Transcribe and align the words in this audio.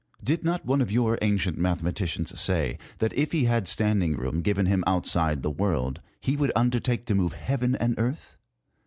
Did 0.23 0.43
not 0.43 0.65
one 0.65 0.81
of 0.81 0.91
your 0.91 1.19
ancient 1.21 1.59
mathematicians 1.59 2.33
say, 2.41 2.79
that 2.97 3.13
if 3.13 3.33
he 3.33 3.43
had 3.43 3.67
standing 3.67 4.13
room 4.15 4.41
given 4.41 4.65
him 4.65 4.83
outside 4.87 5.43
the 5.43 5.51
world, 5.51 6.01
he 6.19 6.35
would 6.35 6.51
undertake 6.55 7.05
to 7.05 7.13
move 7.13 7.33
heaven 7.33 7.75
and 7.75 7.93
earth 7.99 8.35